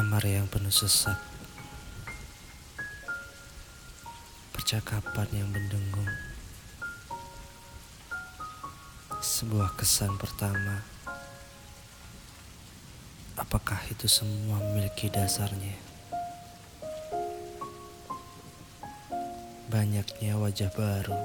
Kamar 0.00 0.24
yang 0.24 0.48
penuh 0.48 0.72
sesak 0.72 1.20
Percakapan 4.56 5.28
yang 5.28 5.52
mendengung. 5.52 6.08
Sebuah 9.20 9.76
kesan 9.76 10.16
pertama. 10.16 10.80
Apakah 13.36 13.76
itu 13.92 14.08
semua 14.08 14.56
memiliki 14.72 15.12
dasarnya? 15.12 15.76
Banyaknya 19.68 20.32
wajah 20.40 20.72
baru 20.72 21.20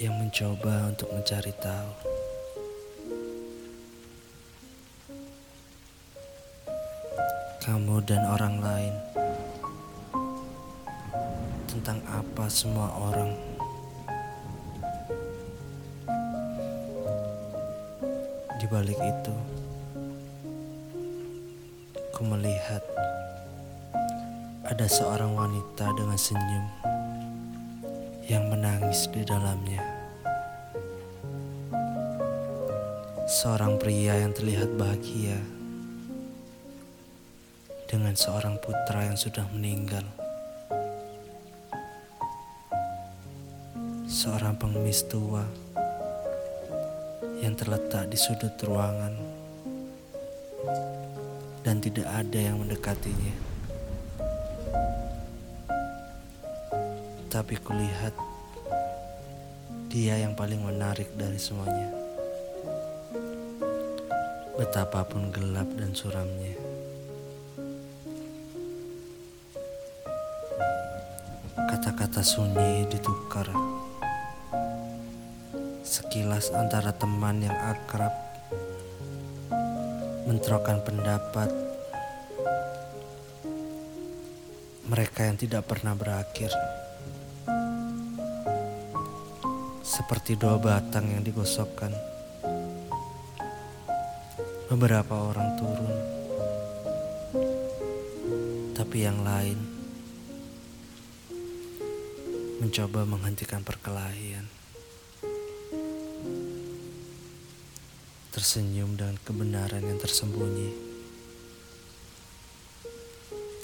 Yang 0.00 0.14
mencoba 0.16 0.96
untuk 0.96 1.12
mencari 1.12 1.52
tahu 1.60 2.19
kamu 7.60 8.00
dan 8.08 8.24
orang 8.24 8.56
lain. 8.64 8.94
Tentang 11.68 12.00
apa 12.08 12.48
semua 12.48 12.88
orang. 12.96 13.36
Di 18.56 18.64
balik 18.64 18.96
itu 18.96 19.36
ku 22.16 22.24
melihat 22.24 22.80
ada 24.64 24.88
seorang 24.88 25.36
wanita 25.36 25.92
dengan 25.96 26.16
senyum 26.16 26.64
yang 28.24 28.48
menangis 28.48 29.04
di 29.12 29.20
dalamnya. 29.20 29.84
Seorang 33.28 33.76
pria 33.76 34.16
yang 34.16 34.32
terlihat 34.32 34.72
bahagia 34.80 35.59
dengan 37.90 38.14
seorang 38.14 38.54
putra 38.62 39.02
yang 39.02 39.18
sudah 39.18 39.42
meninggal. 39.50 40.06
Seorang 44.06 44.54
pengemis 44.54 45.02
tua 45.10 45.42
yang 47.42 47.58
terletak 47.58 48.06
di 48.06 48.14
sudut 48.14 48.54
ruangan 48.62 49.10
dan 51.66 51.82
tidak 51.82 52.06
ada 52.06 52.38
yang 52.38 52.62
mendekatinya. 52.62 53.34
Tapi 57.26 57.58
kulihat 57.58 58.14
dia 59.90 60.14
yang 60.14 60.38
paling 60.38 60.62
menarik 60.62 61.10
dari 61.18 61.42
semuanya. 61.42 61.90
Betapapun 64.54 65.34
gelap 65.34 65.66
dan 65.74 65.90
suramnya. 65.90 66.69
Kata-kata 71.58 72.22
sunyi 72.22 72.86
ditukar. 72.86 73.50
Sekilas 75.82 76.54
antara 76.54 76.94
teman 76.94 77.42
yang 77.42 77.56
akrab 77.58 78.14
Mentrokan 80.30 80.78
pendapat. 80.86 81.50
Mereka 84.86 85.26
yang 85.26 85.34
tidak 85.34 85.66
pernah 85.66 85.98
berakhir. 85.98 86.54
Seperti 89.82 90.38
dua 90.38 90.54
batang 90.62 91.10
yang 91.10 91.26
digosokkan. 91.26 91.90
Beberapa 94.70 95.34
orang 95.34 95.50
turun. 95.58 95.94
Tapi 98.78 98.98
yang 99.02 99.26
lain 99.26 99.79
mencoba 102.60 103.08
menghentikan 103.08 103.64
perkelahian. 103.64 104.44
Tersenyum 108.36 109.00
dengan 109.00 109.16
kebenaran 109.24 109.80
yang 109.80 109.96
tersembunyi. 109.96 110.68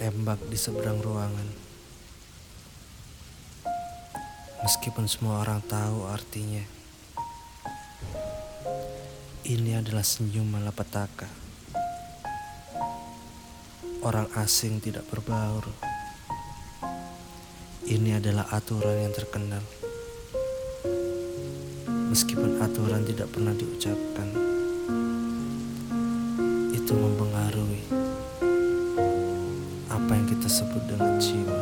Tembak 0.00 0.40
di 0.48 0.56
seberang 0.56 1.04
ruangan. 1.04 1.48
Meskipun 4.64 5.04
semua 5.04 5.44
orang 5.44 5.60
tahu 5.68 6.08
artinya. 6.08 6.64
Ini 9.44 9.84
adalah 9.84 10.02
senyum 10.02 10.56
malapetaka. 10.56 11.28
Orang 14.00 14.32
asing 14.40 14.80
tidak 14.80 15.04
berbaur. 15.12 15.85
Ini 17.86 18.18
adalah 18.18 18.50
aturan 18.50 18.98
yang 18.98 19.14
terkenal. 19.14 19.62
Meskipun 22.10 22.58
aturan 22.58 23.06
tidak 23.06 23.30
pernah 23.30 23.54
diucapkan, 23.54 24.26
itu 26.74 26.92
mempengaruhi 26.98 27.86
apa 29.86 30.10
yang 30.18 30.26
kita 30.26 30.50
sebut 30.50 30.82
dengan 30.90 31.14
jiwa. 31.22 31.55